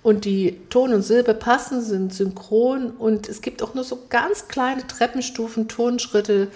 und 0.02 0.24
die 0.24 0.60
Ton 0.70 0.92
und 0.92 1.02
Silbe 1.02 1.34
passen, 1.34 1.82
sind 1.82 2.14
synchron 2.14 2.90
und 2.90 3.28
es 3.28 3.40
gibt 3.40 3.62
auch 3.62 3.74
nur 3.74 3.84
so 3.84 3.98
ganz 4.08 4.48
kleine 4.48 4.86
Treppenstufen, 4.86 5.68
Tonschritte. 5.68 6.48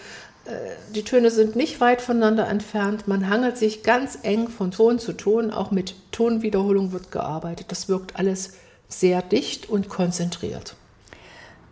Äh, 0.45 0.51
die 0.95 1.03
Töne 1.03 1.31
sind 1.31 1.57
nicht 1.57 1.81
weit 1.81 2.03
voneinander 2.03 2.49
entfernt. 2.49 3.09
Man 3.09 3.29
hangelt 3.29 3.59
sich 3.59 3.83
ganz 3.83 4.19
eng 4.23 4.49
von 4.49 4.71
Ton 4.71 4.99
zu 4.99 5.13
Ton. 5.13 5.51
Auch 5.51 5.71
mit 5.71 5.95
Tonwiederholung 6.13 6.93
wird 6.93 7.11
gearbeitet. 7.11 7.67
Das 7.71 7.89
wirkt 7.89 8.17
alles 8.17 8.55
sehr 8.89 9.23
dicht 9.23 9.69
und 9.69 9.89
konzentriert. 9.89 10.77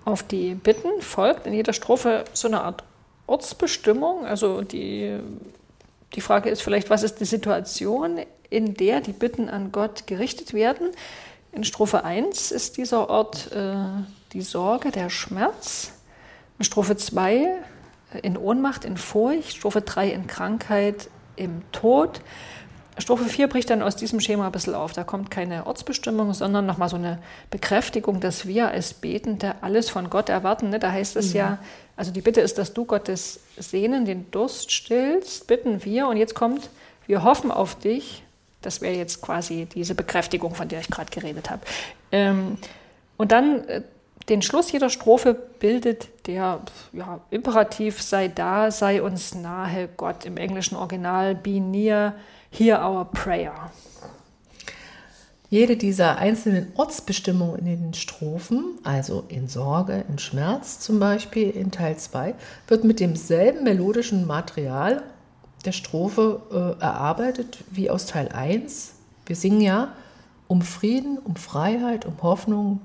Auf 0.04 0.23
die 0.23 0.54
Bitten 0.54 1.00
folgt 1.00 1.47
in 1.47 1.52
jeder 1.52 1.73
Strophe 1.73 2.25
so 2.33 2.49
eine 2.49 2.62
Art 2.62 2.85
Ortsbestimmung. 3.26 4.26
Also 4.26 4.62
die, 4.62 5.19
die 6.14 6.21
Frage 6.21 6.50
ist 6.50 6.62
vielleicht, 6.62 6.90
was 6.90 7.02
ist 7.02 7.21
die 7.21 7.25
Situation, 7.25 8.21
in 8.49 8.75
der 8.75 9.00
die 9.00 9.12
Bitten 9.12 9.49
an 9.49 9.73
Gott 9.73 10.07
gerichtet 10.07 10.52
werden? 10.52 10.90
In 11.52 11.64
Strophe 11.64 12.04
1 12.04 12.50
ist 12.50 12.76
dieser 12.76 13.11
Ort 13.11 13.52
äh, 13.52 13.75
die 14.33 14.42
Sorge, 14.42 14.90
der 14.90 15.11
Schmerz. 15.11 15.92
In 16.59 16.64
Strophe 16.64 16.97
2 16.97 17.35
äh, 17.35 18.19
in 18.23 18.37
Ohnmacht, 18.37 18.85
in 18.85 18.97
Furcht. 18.97 19.57
Strophe 19.57 19.83
3 19.83 20.11
in 20.11 20.26
Krankheit, 20.26 21.09
im 21.37 21.62
Tod. 21.73 22.21
Strophe 23.00 23.25
4 23.25 23.49
bricht 23.49 23.71
dann 23.71 23.83
aus 23.83 23.97
diesem 23.97 24.21
Schema 24.21 24.47
ein 24.47 24.52
bisschen 24.52 24.75
auf. 24.75 24.92
Da 24.92 25.04
kommt 25.04 25.30
keine 25.30 25.66
Ortsbestimmung, 25.66 26.35
sondern 26.35 26.66
nochmal 26.66 26.88
so 26.88 26.97
eine 26.97 27.19
Bekräftigung, 27.50 28.21
dass 28.21 28.47
wir 28.47 28.69
als 28.69 28.95
Betende 28.95 29.54
alles 29.61 29.90
von 29.90 30.11
Gott 30.11 30.28
erwarten. 30.28 30.71
Ne? 30.71 30.78
Da 30.78 30.92
heißt 30.92 31.16
es 31.16 31.30
mhm. 31.30 31.37
ja, 31.37 31.59
also 31.97 32.12
die 32.12 32.21
Bitte 32.21 32.40
ist, 32.40 32.59
dass 32.59 32.73
du 32.73 32.85
Gottes 32.85 33.40
Sehnen, 33.59 34.04
den 34.04 34.30
Durst 34.30 34.73
stillst, 34.73 35.47
bitten 35.47 35.85
wir. 35.85 36.09
Und 36.09 36.16
jetzt 36.16 36.35
kommt, 36.35 36.71
wir 37.07 37.23
hoffen 37.23 37.50
auf 37.50 37.75
dich. 37.75 38.23
Das 38.62 38.80
wäre 38.80 38.95
jetzt 38.95 39.23
quasi 39.23 39.66
diese 39.66 39.95
Bekräftigung, 39.95 40.54
von 40.54 40.69
der 40.69 40.80
ich 40.80 40.88
gerade 40.88 41.11
geredet 41.11 41.50
habe. 41.50 41.62
Ähm, 42.12 42.59
und 43.16 43.33
dann 43.33 43.69
äh, 43.69 43.83
den 44.29 44.43
Schluss 44.43 44.71
jeder 44.71 44.91
Strophe 44.91 45.35
bildet 45.35 46.27
der 46.27 46.61
ja, 46.93 47.21
Imperativ, 47.31 48.00
sei 48.00 48.29
da, 48.29 48.71
sei 48.71 49.03
uns 49.03 49.35
nahe, 49.35 49.89
Gott 49.97 50.25
im 50.25 50.37
englischen 50.37 50.77
Original, 50.77 51.35
be 51.35 51.61
near, 51.61 52.15
Hear 52.50 52.81
Our 52.85 53.05
Prayer. 53.07 53.71
Jede 55.50 55.77
dieser 55.77 56.19
einzelnen 56.19 56.73
Ortsbestimmungen 56.77 57.59
in 57.59 57.67
den 57.67 57.95
Strophen, 57.95 58.79
also 58.85 59.25
in 59.27 59.49
Sorge, 59.49 60.05
in 60.09 60.19
Schmerz 60.19 60.79
zum 60.79 61.00
Beispiel 61.00 61.50
in 61.50 61.73
Teil 61.73 61.97
2, 61.97 62.35
wird 62.69 62.85
mit 62.85 63.00
demselben 63.00 63.65
melodischen 63.65 64.29
Material 64.29 65.03
der 65.65 65.73
Strophe 65.73 66.41
äh, 66.53 66.81
erarbeitet 66.81 67.59
wie 67.71 67.91
aus 67.91 68.07
Teil 68.07 68.29
1. 68.29 68.93
Wir 69.27 69.35
singen 69.35 69.61
ja 69.61 69.93
um 70.47 70.62
Frieden, 70.62 71.19
um 71.19 71.35
Freiheit, 71.35 72.07
um 72.07 72.23
Hoffnung 72.23 72.81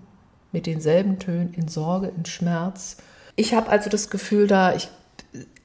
mit 0.55 0.67
denselben 0.67 1.19
Tönen 1.19 1.53
in 1.53 1.67
Sorge, 1.67 2.13
in 2.15 2.25
Schmerz. 2.25 2.95
Ich 3.35 3.53
habe 3.53 3.69
also 3.69 3.89
das 3.89 4.09
Gefühl, 4.09 4.47
da 4.47 4.73
ich, 4.73 4.87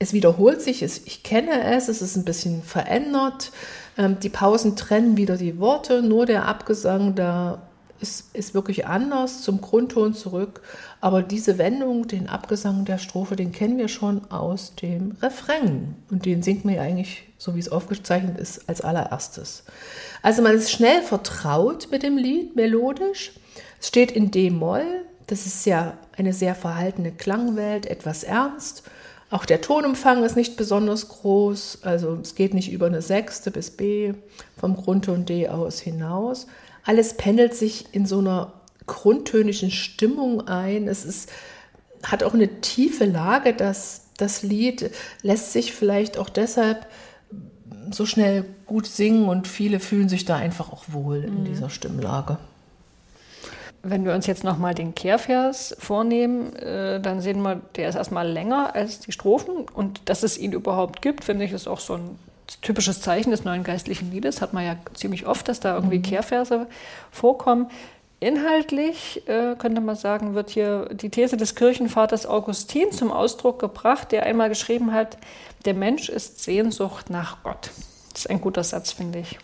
es 0.00 0.12
wiederholt 0.12 0.60
sich, 0.60 0.82
es, 0.82 1.06
ich 1.06 1.22
kenne 1.22 1.62
es, 1.62 1.86
es 1.86 2.02
ist 2.02 2.16
ein 2.16 2.24
bisschen 2.24 2.64
verändert. 2.64 3.52
Ähm, 3.96 4.18
die 4.18 4.30
Pausen 4.30 4.74
trennen 4.74 5.16
wieder 5.16 5.36
die 5.36 5.60
Worte, 5.60 6.02
nur 6.02 6.26
der 6.26 6.46
Abgesang, 6.46 7.14
da 7.14 7.62
ist, 8.00 8.34
ist 8.34 8.52
wirklich 8.52 8.88
anders 8.88 9.42
zum 9.42 9.60
Grundton 9.60 10.12
zurück. 10.12 10.60
Aber 11.00 11.22
diese 11.22 11.56
Wendung, 11.56 12.08
den 12.08 12.28
Abgesang 12.28 12.84
der 12.84 12.98
Strophe, 12.98 13.36
den 13.36 13.52
kennen 13.52 13.78
wir 13.78 13.86
schon 13.86 14.28
aus 14.32 14.74
dem 14.74 15.12
Refrain. 15.22 15.94
Und 16.10 16.24
den 16.24 16.42
singt 16.42 16.64
man 16.64 16.74
ja 16.74 16.82
eigentlich, 16.82 17.28
so 17.38 17.54
wie 17.54 17.60
es 17.60 17.70
aufgezeichnet 17.70 18.40
ist, 18.40 18.68
als 18.68 18.80
allererstes. 18.80 19.62
Also 20.20 20.42
man 20.42 20.56
ist 20.56 20.72
schnell 20.72 21.02
vertraut 21.02 21.92
mit 21.92 22.02
dem 22.02 22.16
Lied, 22.16 22.56
melodisch. 22.56 23.34
Es 23.80 23.88
steht 23.88 24.12
in 24.12 24.30
D-Moll. 24.30 24.84
Das 25.26 25.46
ist 25.46 25.64
ja 25.64 25.96
eine 26.16 26.32
sehr 26.32 26.54
verhaltene 26.54 27.12
Klangwelt, 27.12 27.86
etwas 27.86 28.24
ernst. 28.24 28.82
Auch 29.30 29.44
der 29.44 29.60
Tonumfang 29.60 30.24
ist 30.24 30.36
nicht 30.36 30.56
besonders 30.56 31.08
groß, 31.08 31.80
also 31.82 32.18
es 32.20 32.34
geht 32.34 32.52
nicht 32.52 32.72
über 32.72 32.86
eine 32.86 33.00
Sechste 33.00 33.52
bis 33.52 33.70
B 33.70 34.12
vom 34.58 34.76
Grundton 34.76 35.24
D 35.24 35.48
aus 35.48 35.78
hinaus. 35.78 36.48
Alles 36.84 37.14
pendelt 37.14 37.54
sich 37.54 37.86
in 37.92 38.06
so 38.06 38.18
einer 38.18 38.52
grundtönischen 38.86 39.70
Stimmung 39.70 40.48
ein. 40.48 40.88
Es 40.88 41.04
ist, 41.04 41.30
hat 42.02 42.24
auch 42.24 42.34
eine 42.34 42.60
tiefe 42.60 43.04
Lage, 43.04 43.54
das, 43.54 44.06
das 44.16 44.42
Lied 44.42 44.90
lässt 45.22 45.52
sich 45.52 45.72
vielleicht 45.72 46.18
auch 46.18 46.28
deshalb 46.28 46.86
so 47.92 48.06
schnell 48.06 48.44
gut 48.66 48.86
singen 48.86 49.28
und 49.28 49.46
viele 49.46 49.78
fühlen 49.78 50.08
sich 50.08 50.24
da 50.24 50.36
einfach 50.36 50.72
auch 50.72 50.84
wohl 50.88 51.22
in 51.22 51.40
mhm. 51.40 51.44
dieser 51.44 51.70
Stimmlage. 51.70 52.38
Wenn 53.82 54.04
wir 54.04 54.14
uns 54.14 54.26
jetzt 54.26 54.44
nochmal 54.44 54.74
den 54.74 54.94
Kehrvers 54.94 55.74
vornehmen, 55.78 56.54
äh, 56.56 57.00
dann 57.00 57.20
sehen 57.20 57.40
wir, 57.42 57.60
der 57.76 57.88
ist 57.88 57.94
erstmal 57.94 58.28
länger 58.28 58.74
als 58.74 59.00
die 59.00 59.12
Strophen. 59.12 59.66
Und 59.72 60.02
dass 60.08 60.22
es 60.22 60.36
ihn 60.36 60.52
überhaupt 60.52 61.00
gibt, 61.00 61.24
finde 61.24 61.44
ich, 61.44 61.52
ist 61.52 61.66
auch 61.66 61.80
so 61.80 61.94
ein 61.94 62.18
typisches 62.62 63.00
Zeichen 63.00 63.30
des 63.30 63.44
neuen 63.44 63.64
geistlichen 63.64 64.10
Liedes. 64.10 64.42
Hat 64.42 64.52
man 64.52 64.64
ja 64.64 64.76
ziemlich 64.94 65.26
oft, 65.26 65.48
dass 65.48 65.60
da 65.60 65.74
irgendwie 65.74 65.98
mhm. 65.98 66.02
Kehrverse 66.02 66.66
vorkommen. 67.10 67.70
Inhaltlich 68.22 69.26
äh, 69.28 69.54
könnte 69.56 69.80
man 69.80 69.96
sagen, 69.96 70.34
wird 70.34 70.50
hier 70.50 70.90
die 70.92 71.08
These 71.08 71.38
des 71.38 71.54
Kirchenvaters 71.54 72.26
Augustin 72.26 72.92
zum 72.92 73.10
Ausdruck 73.10 73.58
gebracht, 73.58 74.12
der 74.12 74.24
einmal 74.24 74.50
geschrieben 74.50 74.92
hat, 74.92 75.16
der 75.64 75.72
Mensch 75.72 76.10
ist 76.10 76.42
Sehnsucht 76.42 77.08
nach 77.08 77.42
Gott. 77.42 77.70
Das 78.12 78.22
ist 78.22 78.30
ein 78.30 78.42
guter 78.42 78.62
Satz, 78.62 78.92
finde 78.92 79.20
ich. 79.20 79.38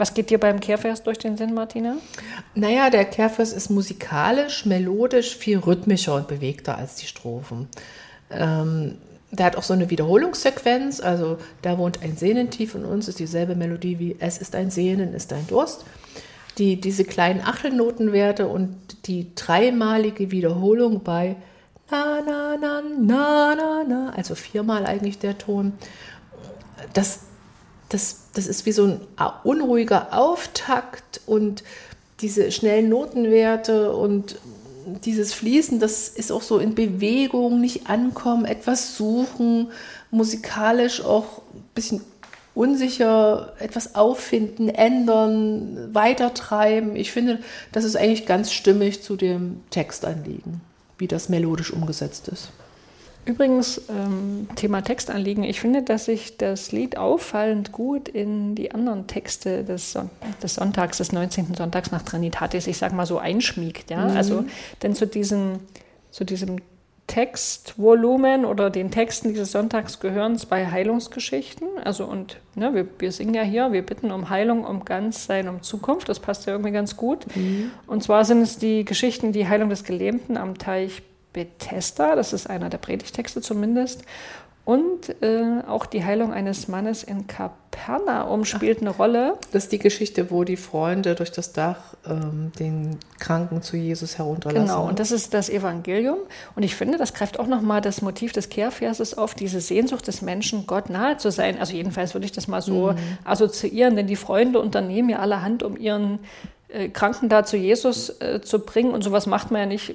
Was 0.00 0.14
geht 0.14 0.30
dir 0.30 0.40
beim 0.40 0.60
Kehrvers 0.60 1.02
durch 1.02 1.18
den 1.18 1.36
Sinn, 1.36 1.52
Martina? 1.52 1.98
Naja, 2.54 2.88
der 2.88 3.04
Kehrvers 3.04 3.52
ist 3.52 3.68
musikalisch, 3.68 4.64
melodisch 4.64 5.36
viel 5.36 5.58
rhythmischer 5.58 6.14
und 6.14 6.26
bewegter 6.26 6.78
als 6.78 6.94
die 6.94 7.04
Strophen. 7.04 7.68
Ähm, 8.30 8.96
der 9.30 9.44
hat 9.44 9.56
auch 9.56 9.62
so 9.62 9.74
eine 9.74 9.90
Wiederholungssequenz, 9.90 11.00
also 11.00 11.36
da 11.60 11.76
wohnt 11.76 12.02
ein 12.02 12.16
Sehnentief 12.16 12.74
in 12.74 12.86
uns, 12.86 13.08
ist 13.08 13.18
dieselbe 13.18 13.54
Melodie 13.54 13.98
wie 13.98 14.16
Es 14.18 14.38
ist 14.38 14.54
ein 14.54 14.70
Sehnen, 14.70 15.12
ist 15.12 15.34
ein 15.34 15.46
Durst. 15.46 15.84
Die, 16.56 16.80
diese 16.80 17.04
kleinen 17.04 17.42
Achtelnotenwerte 17.42 18.48
und 18.48 19.06
die 19.06 19.34
dreimalige 19.34 20.30
Wiederholung 20.30 21.02
bei 21.02 21.36
na, 21.90 22.22
na, 22.24 22.56
na, 22.58 22.82
na, 22.98 23.54
na, 23.54 23.84
na, 23.86 24.12
also 24.16 24.34
viermal 24.34 24.86
eigentlich 24.86 25.18
der 25.18 25.36
Ton, 25.36 25.74
das 26.94 27.29
das, 27.90 28.22
das 28.34 28.46
ist 28.46 28.64
wie 28.66 28.72
so 28.72 28.84
ein 28.84 29.00
unruhiger 29.44 30.16
Auftakt 30.16 31.20
und 31.26 31.62
diese 32.20 32.50
schnellen 32.52 32.88
Notenwerte 32.88 33.92
und 33.92 34.38
dieses 35.04 35.34
Fließen, 35.34 35.78
das 35.78 36.08
ist 36.08 36.32
auch 36.32 36.42
so 36.42 36.58
in 36.58 36.74
Bewegung, 36.74 37.60
nicht 37.60 37.88
ankommen, 37.88 38.44
etwas 38.44 38.96
suchen, 38.96 39.70
musikalisch 40.10 41.02
auch 41.02 41.42
ein 41.54 41.64
bisschen 41.74 42.00
unsicher, 42.54 43.54
etwas 43.58 43.94
auffinden, 43.94 44.68
ändern, 44.68 45.94
weitertreiben. 45.94 46.96
Ich 46.96 47.12
finde, 47.12 47.38
das 47.72 47.84
ist 47.84 47.96
eigentlich 47.96 48.26
ganz 48.26 48.52
stimmig 48.52 49.02
zu 49.02 49.16
dem 49.16 49.60
Textanliegen, 49.70 50.60
wie 50.98 51.06
das 51.06 51.28
melodisch 51.28 51.72
umgesetzt 51.72 52.28
ist. 52.28 52.50
Übrigens, 53.26 53.82
ähm, 53.90 54.48
Thema 54.56 54.82
Textanliegen. 54.82 55.44
Ich 55.44 55.60
finde, 55.60 55.82
dass 55.82 56.06
sich 56.06 56.38
das 56.38 56.72
Lied 56.72 56.96
auffallend 56.96 57.70
gut 57.70 58.08
in 58.08 58.54
die 58.54 58.72
anderen 58.72 59.06
Texte 59.06 59.62
des, 59.62 59.92
Son 59.92 60.10
des 60.42 60.54
Sonntags, 60.54 60.98
des 60.98 61.12
19. 61.12 61.54
Sonntags 61.54 61.90
nach 61.90 62.02
Trinitatis, 62.02 62.66
ich 62.66 62.78
sage 62.78 62.94
mal 62.94 63.06
so, 63.06 63.18
einschmiegt. 63.18 63.90
Ja? 63.90 64.08
Mhm. 64.08 64.16
Also, 64.16 64.44
denn 64.82 64.94
zu 64.94 65.06
diesem, 65.06 65.60
zu 66.10 66.24
diesem 66.24 66.56
Textvolumen 67.10 68.44
oder 68.44 68.70
den 68.70 68.90
Texten 68.90 69.30
dieses 69.30 69.52
Sonntags 69.52 70.00
gehören 70.00 70.38
zwei 70.38 70.66
Heilungsgeschichten. 70.66 71.66
Also, 71.84 72.04
und 72.04 72.38
ne, 72.54 72.72
wir, 72.72 72.86
wir 72.98 73.12
singen 73.12 73.34
ja 73.34 73.42
hier, 73.42 73.72
wir 73.72 73.84
bitten 73.84 74.12
um 74.12 74.30
Heilung, 74.30 74.64
um 74.64 74.84
Ganzsein, 74.84 75.48
um 75.48 75.60
Zukunft. 75.60 76.08
Das 76.08 76.20
passt 76.20 76.46
ja 76.46 76.52
irgendwie 76.52 76.72
ganz 76.72 76.96
gut. 76.96 77.26
Mhm. 77.36 77.72
Und 77.86 78.02
zwar 78.02 78.24
sind 78.24 78.42
es 78.42 78.58
die 78.58 78.84
Geschichten, 78.84 79.32
die 79.32 79.46
Heilung 79.46 79.68
des 79.68 79.84
Gelähmten 79.84 80.36
am 80.36 80.56
Teich 80.56 81.02
Bethesda, 81.32 82.16
das 82.16 82.32
ist 82.32 82.48
einer 82.48 82.70
der 82.70 82.78
Predigtexte 82.78 83.40
zumindest. 83.40 84.04
Und 84.70 85.20
äh, 85.22 85.62
auch 85.66 85.86
die 85.86 86.04
Heilung 86.04 86.32
eines 86.32 86.68
Mannes 86.68 87.02
in 87.02 87.26
Kapernaum 87.26 88.44
spielt 88.44 88.78
Ach, 88.78 88.82
eine 88.82 88.90
Rolle. 88.90 89.34
Das 89.52 89.64
ist 89.64 89.72
die 89.72 89.78
Geschichte, 89.78 90.30
wo 90.30 90.44
die 90.44 90.58
Freunde 90.58 91.14
durch 91.14 91.32
das 91.32 91.52
Dach 91.52 91.78
ähm, 92.06 92.52
den 92.58 92.98
Kranken 93.18 93.62
zu 93.62 93.76
Jesus 93.76 94.18
herunterlassen. 94.18 94.68
Genau, 94.68 94.86
und 94.86 95.00
das 95.00 95.12
ist 95.12 95.32
das 95.34 95.48
Evangelium. 95.48 96.18
Und 96.54 96.62
ich 96.62 96.76
finde, 96.76 96.98
das 96.98 97.14
greift 97.14 97.40
auch 97.40 97.46
nochmal 97.46 97.80
das 97.80 98.02
Motiv 98.02 98.32
des 98.32 98.48
Kehrverses 98.48 99.16
auf, 99.16 99.34
diese 99.34 99.60
Sehnsucht 99.60 100.06
des 100.06 100.22
Menschen, 100.22 100.66
Gott 100.66 100.90
nahe 100.90 101.16
zu 101.16 101.32
sein. 101.32 101.58
Also 101.58 101.72
jedenfalls 101.72 102.14
würde 102.14 102.26
ich 102.26 102.32
das 102.32 102.46
mal 102.46 102.60
so 102.60 102.92
mhm. 102.92 102.96
assoziieren, 103.24 103.96
denn 103.96 104.06
die 104.06 104.14
Freunde 104.14 104.60
unternehmen 104.60 105.08
ja 105.08 105.18
allerhand, 105.18 105.62
um 105.62 105.76
ihren 105.76 106.20
äh, 106.68 106.90
Kranken 106.90 107.28
da 107.28 107.44
zu 107.44 107.56
Jesus 107.56 108.20
äh, 108.20 108.40
zu 108.40 108.60
bringen. 108.60 108.92
Und 108.92 109.02
sowas 109.02 109.26
macht 109.26 109.50
man 109.50 109.62
ja 109.62 109.66
nicht 109.66 109.94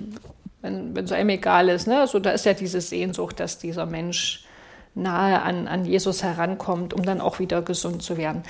wenn, 0.65 1.05
es 1.05 1.11
einem 1.11 1.29
egal 1.29 1.69
ist. 1.69 1.87
Ne? 1.87 1.99
Also 1.99 2.19
da 2.19 2.31
ist 2.31 2.45
ja 2.45 2.53
diese 2.53 2.81
Sehnsucht, 2.81 3.39
dass 3.39 3.59
dieser 3.59 3.85
Mensch 3.85 4.45
nahe 4.95 5.41
an, 5.41 5.67
an 5.67 5.85
Jesus 5.85 6.23
herankommt, 6.23 6.93
um 6.93 7.03
dann 7.03 7.21
auch 7.21 7.39
wieder 7.39 7.61
gesund 7.61 8.01
zu 8.01 8.17
werden. 8.17 8.43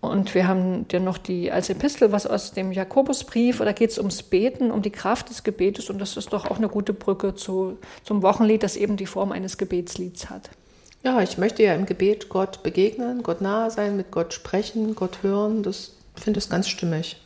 Und 0.00 0.34
wir 0.34 0.46
haben 0.46 0.84
ja 0.92 1.00
noch 1.00 1.16
die 1.16 1.50
als 1.50 1.70
Epistel 1.70 2.12
was 2.12 2.26
aus 2.26 2.52
dem 2.52 2.72
Jakobusbrief, 2.72 3.58
da 3.58 3.72
geht 3.72 3.90
es 3.90 3.98
ums 3.98 4.22
Beten, 4.22 4.70
um 4.70 4.82
die 4.82 4.90
Kraft 4.90 5.30
des 5.30 5.44
Gebetes 5.44 5.88
und 5.88 5.98
das 5.98 6.18
ist 6.18 6.32
doch 6.32 6.50
auch 6.50 6.58
eine 6.58 6.68
gute 6.68 6.92
Brücke 6.92 7.34
zu, 7.34 7.78
zum 8.02 8.22
Wochenlied, 8.22 8.62
das 8.62 8.76
eben 8.76 8.98
die 8.98 9.06
Form 9.06 9.32
eines 9.32 9.56
Gebetslieds 9.56 10.28
hat. 10.28 10.50
Ja, 11.04 11.20
ich 11.22 11.38
möchte 11.38 11.62
ja 11.62 11.74
im 11.74 11.86
Gebet 11.86 12.28
Gott 12.28 12.62
begegnen, 12.62 13.22
Gott 13.22 13.40
nahe 13.40 13.70
sein, 13.70 13.96
mit 13.96 14.10
Gott 14.10 14.34
sprechen, 14.34 14.94
Gott 14.94 15.22
hören, 15.22 15.62
das 15.62 15.92
finde 16.16 16.38
ich 16.38 16.48
ganz 16.50 16.68
stimmig. 16.68 17.16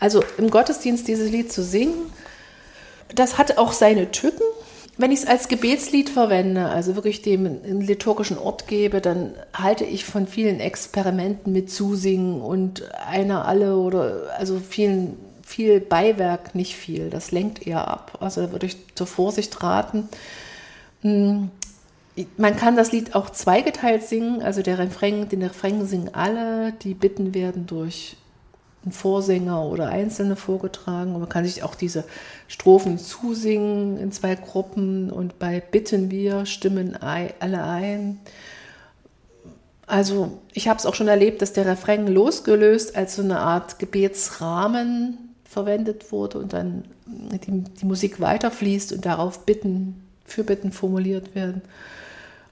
Also 0.00 0.22
im 0.38 0.48
Gottesdienst 0.50 1.08
dieses 1.08 1.30
Lied 1.30 1.52
zu 1.52 1.62
singen, 1.62 2.10
das 3.14 3.38
hat 3.38 3.58
auch 3.58 3.72
seine 3.72 4.10
Tücken. 4.10 4.42
Wenn 4.96 5.12
ich 5.12 5.20
es 5.20 5.26
als 5.26 5.46
Gebetslied 5.46 6.10
verwende, 6.10 6.66
also 6.66 6.96
wirklich 6.96 7.22
dem 7.22 7.46
einen 7.46 7.80
liturgischen 7.80 8.36
Ort 8.36 8.66
gebe, 8.66 9.00
dann 9.00 9.32
halte 9.54 9.84
ich 9.84 10.04
von 10.04 10.26
vielen 10.26 10.58
Experimenten 10.58 11.52
mit 11.52 11.70
Zusingen 11.70 12.40
und 12.40 12.82
einer 13.06 13.46
alle 13.46 13.76
oder 13.76 14.34
also 14.36 14.58
vielen, 14.58 15.16
viel 15.46 15.78
Beiwerk 15.78 16.56
nicht 16.56 16.74
viel. 16.74 17.10
Das 17.10 17.30
lenkt 17.30 17.64
eher 17.64 17.86
ab. 17.86 18.18
Also 18.20 18.40
da 18.40 18.52
würde 18.52 18.66
ich 18.66 18.76
zur 18.96 19.06
Vorsicht 19.06 19.62
raten. 19.62 20.08
Hm, 21.02 21.50
man 22.36 22.56
kann 22.56 22.76
das 22.76 22.92
Lied 22.92 23.14
auch 23.14 23.30
zweigeteilt 23.30 24.02
singen, 24.02 24.42
also 24.42 24.62
der 24.62 24.78
Refrain, 24.78 25.28
den 25.28 25.42
Refrain 25.42 25.86
singen 25.86 26.10
alle, 26.12 26.72
die 26.82 26.94
Bitten 26.94 27.34
werden 27.34 27.66
durch 27.66 28.16
ein 28.88 28.92
Vorsänger 28.92 29.64
oder 29.64 29.88
Einzelne 29.88 30.36
vorgetragen. 30.36 31.14
Und 31.14 31.20
man 31.20 31.28
kann 31.28 31.44
sich 31.44 31.62
auch 31.62 31.74
diese 31.74 32.04
Strophen 32.48 32.98
zusingen 32.98 33.98
in 33.98 34.12
zwei 34.12 34.34
Gruppen 34.34 35.10
und 35.10 35.38
bei 35.38 35.60
Bitten 35.60 36.10
wir 36.10 36.46
stimmen 36.46 36.96
alle 36.96 37.62
ein. 37.62 38.18
Also 39.86 40.38
ich 40.52 40.68
habe 40.68 40.78
es 40.78 40.86
auch 40.86 40.94
schon 40.94 41.08
erlebt, 41.08 41.40
dass 41.40 41.52
der 41.52 41.66
Refrain 41.66 42.06
losgelöst 42.06 42.96
als 42.96 43.16
so 43.16 43.22
eine 43.22 43.38
Art 43.38 43.78
Gebetsrahmen 43.78 45.34
verwendet 45.44 46.12
wurde 46.12 46.38
und 46.38 46.52
dann 46.52 46.84
die, 47.06 47.64
die 47.80 47.86
Musik 47.86 48.20
weiterfließt 48.20 48.92
und 48.92 49.06
darauf 49.06 49.46
Bitten, 49.46 50.02
Fürbitten 50.26 50.72
formuliert 50.72 51.34
werden. 51.34 51.62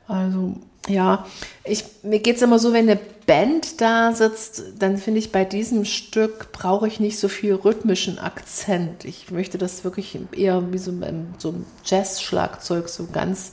Also 0.08 0.54
ja, 0.88 1.26
ich, 1.64 1.84
mir 2.02 2.20
geht 2.20 2.36
es 2.36 2.42
immer 2.42 2.58
so, 2.58 2.72
wenn 2.72 2.88
eine 2.88 3.00
Band 3.26 3.80
da 3.80 4.12
sitzt, 4.12 4.62
dann 4.78 4.98
finde 4.98 5.18
ich, 5.18 5.32
bei 5.32 5.44
diesem 5.44 5.84
Stück 5.84 6.52
brauche 6.52 6.86
ich 6.86 7.00
nicht 7.00 7.18
so 7.18 7.28
viel 7.28 7.54
rhythmischen 7.54 8.18
Akzent. 8.18 9.04
Ich 9.04 9.30
möchte 9.30 9.58
das 9.58 9.82
wirklich 9.82 10.18
eher 10.32 10.72
wie 10.72 10.78
so, 10.78 10.92
so 11.38 11.50
ein 11.50 11.66
Jazz-Schlagzeug, 11.84 12.88
so 12.88 13.08
ganz, 13.12 13.52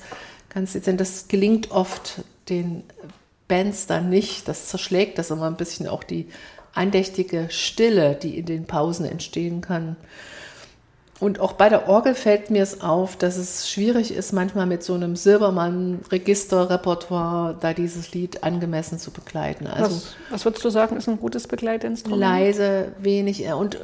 ganz 0.50 0.74
dezent. 0.74 1.02
Das 1.02 1.28
gelingt 1.28 1.72
oft 1.72 2.24
den 2.50 2.84
Bands 3.48 3.88
dann 3.88 4.10
nicht. 4.10 4.48
Das 4.48 4.68
zerschlägt 4.68 5.18
das 5.18 5.32
immer 5.32 5.48
ein 5.48 5.58
bisschen 5.58 5.88
auch 5.88 6.04
die 6.04 6.28
andächtige 6.74 7.48
Stille, 7.50 8.16
die 8.16 8.38
in 8.38 8.46
den 8.46 8.66
Pausen 8.66 9.06
entstehen 9.06 9.62
kann. 9.62 9.96
Und 11.20 11.40
auch 11.40 11.54
bei 11.54 11.70
der 11.70 11.88
Orgel 11.88 12.16
fällt 12.16 12.50
mir 12.50 12.64
es 12.64 12.82
auf, 12.82 13.16
dass 13.16 13.38
es 13.38 13.70
schwierig 13.70 14.12
ist, 14.14 14.34
manchmal 14.34 14.66
mit 14.66 14.82
so 14.84 14.96
einem 14.96 15.16
Silbermann-Register-Repertoire 15.16 17.56
da 17.60 17.74
dieses 17.74 18.14
Lied 18.14 18.44
angemessen 18.44 18.98
zu 19.00 19.12
begleiten. 19.12 19.68
Also 19.68 19.96
was, 19.96 20.16
was 20.32 20.46
würdest 20.46 20.66
du 20.66 20.70
sagen, 20.70 20.98
ist 20.98 21.08
ein 21.08 21.20
gutes 21.20 21.48
Begleitinstrument? 21.48 22.20
Leise, 22.20 22.94
wenig. 23.00 23.46
Äh, 23.46 23.54
und 23.54 23.78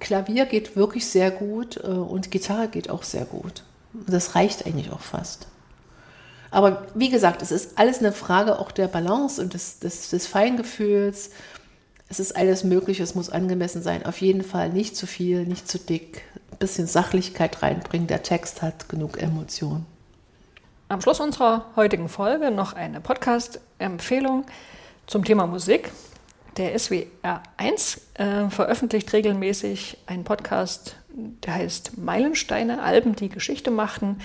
Klavier 0.00 0.46
geht 0.46 0.76
wirklich 0.76 1.06
sehr 1.06 1.30
gut 1.30 1.78
äh, 1.78 1.88
und 1.88 2.30
Gitarre 2.30 2.68
geht 2.68 2.90
auch 2.90 3.02
sehr 3.02 3.24
gut. 3.24 3.62
Das 4.06 4.34
reicht 4.34 4.66
eigentlich 4.66 4.92
auch 4.92 5.00
fast. 5.00 5.46
Aber 6.50 6.86
wie 6.94 7.10
gesagt, 7.10 7.42
es 7.42 7.50
ist 7.50 7.78
alles 7.78 7.98
eine 7.98 8.12
Frage 8.12 8.58
auch 8.58 8.70
der 8.70 8.88
Balance 8.88 9.42
und 9.42 9.54
des, 9.54 9.78
des, 9.78 10.10
des 10.10 10.26
Feingefühls. 10.26 11.30
Es 12.08 12.20
ist 12.20 12.36
alles 12.36 12.62
Mögliche, 12.62 13.02
es 13.02 13.14
muss 13.14 13.30
angemessen 13.30 13.82
sein. 13.82 14.06
Auf 14.06 14.20
jeden 14.20 14.42
Fall 14.42 14.68
nicht 14.68 14.96
zu 14.96 15.06
viel, 15.06 15.44
nicht 15.44 15.68
zu 15.68 15.78
dick, 15.78 16.22
bisschen 16.58 16.86
Sachlichkeit 16.86 17.62
reinbringen. 17.62 18.06
Der 18.06 18.22
Text 18.22 18.62
hat 18.62 18.88
genug 18.88 19.20
Emotion. 19.20 19.84
Am 20.88 21.00
Schluss 21.00 21.18
unserer 21.18 21.66
heutigen 21.74 22.08
Folge 22.08 22.52
noch 22.52 22.74
eine 22.74 23.00
Podcast-Empfehlung 23.00 24.44
zum 25.08 25.24
Thema 25.24 25.48
Musik. 25.48 25.90
Der 26.56 26.78
SWR1 26.78 27.98
äh, 28.14 28.50
veröffentlicht 28.50 29.12
regelmäßig 29.12 29.98
einen 30.06 30.22
Podcast, 30.22 30.96
der 31.12 31.54
heißt 31.54 31.98
Meilensteine, 31.98 32.82
Alben, 32.82 33.16
die 33.16 33.28
Geschichte 33.28 33.72
machten. 33.72 34.20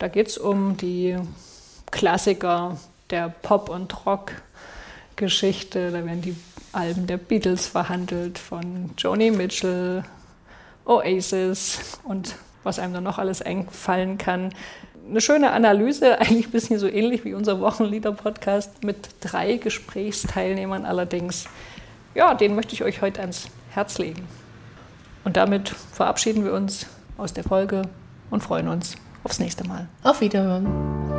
Da 0.00 0.08
geht 0.08 0.26
es 0.26 0.36
um 0.36 0.76
die 0.76 1.16
Klassiker 1.92 2.76
der 3.10 3.28
Pop- 3.28 3.68
und 3.68 4.04
Rock-Geschichte. 4.04 5.92
Da 5.92 6.04
werden 6.04 6.22
die 6.22 6.36
Alben 6.72 7.06
der 7.06 7.16
Beatles 7.16 7.66
verhandelt, 7.66 8.38
von 8.38 8.90
Joni 8.96 9.30
Mitchell, 9.30 10.04
Oasis 10.84 11.98
und 12.04 12.36
was 12.62 12.78
einem 12.78 12.94
dann 12.94 13.04
noch 13.04 13.18
alles 13.18 13.42
einfallen 13.42 14.18
kann. 14.18 14.54
Eine 15.08 15.20
schöne 15.20 15.50
Analyse, 15.52 16.18
eigentlich 16.20 16.48
ein 16.48 16.52
bisschen 16.52 16.78
so 16.78 16.86
ähnlich 16.86 17.24
wie 17.24 17.34
unser 17.34 17.60
Wochenlieder-Podcast 17.60 18.84
mit 18.84 19.08
drei 19.20 19.56
Gesprächsteilnehmern 19.56 20.84
allerdings. 20.84 21.46
Ja, 22.14 22.34
den 22.34 22.54
möchte 22.54 22.74
ich 22.74 22.84
euch 22.84 23.02
heute 23.02 23.20
ans 23.20 23.48
Herz 23.70 23.98
legen. 23.98 24.26
Und 25.24 25.36
damit 25.36 25.68
verabschieden 25.68 26.44
wir 26.44 26.52
uns 26.52 26.86
aus 27.18 27.32
der 27.32 27.44
Folge 27.44 27.82
und 28.30 28.42
freuen 28.42 28.68
uns 28.68 28.96
aufs 29.22 29.38
nächste 29.38 29.66
Mal. 29.66 29.88
Auf 30.02 30.20
Wiederhören. 30.20 31.09